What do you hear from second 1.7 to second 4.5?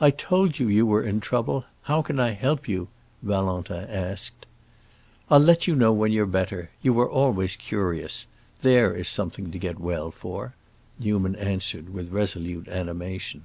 How can I help you?" Valentin asked.